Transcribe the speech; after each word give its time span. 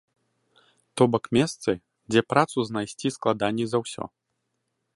То 1.01 1.07
бок 1.15 1.25
месцы, 1.37 1.71
дзе 2.13 2.21
працу 2.33 2.57
знайсці 2.71 3.07
складаней 3.17 3.67
за 3.75 3.85
ўсё. 3.85 4.03